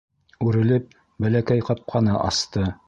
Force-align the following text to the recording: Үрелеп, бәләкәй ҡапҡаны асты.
Үрелеп, 0.45 0.97
бәләкәй 1.27 1.65
ҡапҡаны 1.71 2.21
асты. 2.31 2.69